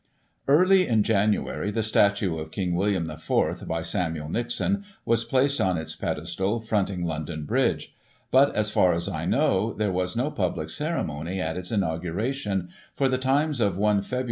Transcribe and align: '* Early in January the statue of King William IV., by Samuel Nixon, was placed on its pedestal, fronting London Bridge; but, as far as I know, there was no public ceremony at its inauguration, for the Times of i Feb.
'* 0.27 0.39
Early 0.47 0.87
in 0.87 1.03
January 1.03 1.69
the 1.69 1.83
statue 1.83 2.39
of 2.39 2.49
King 2.49 2.73
William 2.73 3.07
IV., 3.07 3.67
by 3.67 3.83
Samuel 3.83 4.29
Nixon, 4.29 4.83
was 5.05 5.23
placed 5.23 5.61
on 5.61 5.77
its 5.77 5.95
pedestal, 5.95 6.59
fronting 6.59 7.05
London 7.05 7.45
Bridge; 7.45 7.93
but, 8.31 8.51
as 8.55 8.71
far 8.71 8.93
as 8.95 9.07
I 9.07 9.25
know, 9.25 9.71
there 9.73 9.91
was 9.91 10.15
no 10.15 10.31
public 10.31 10.71
ceremony 10.71 11.39
at 11.39 11.55
its 11.55 11.71
inauguration, 11.71 12.69
for 12.95 13.07
the 13.09 13.19
Times 13.19 13.61
of 13.61 13.77
i 13.79 13.93
Feb. 13.97 14.19